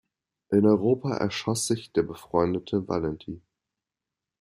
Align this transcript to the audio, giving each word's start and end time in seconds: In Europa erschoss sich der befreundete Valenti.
In 0.49 0.65
Europa 0.65 1.15
erschoss 1.17 1.67
sich 1.67 1.91
der 1.91 2.01
befreundete 2.01 2.87
Valenti. 2.87 3.39